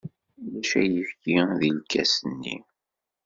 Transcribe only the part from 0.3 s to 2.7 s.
Ulac ayefki deg lkas-nni.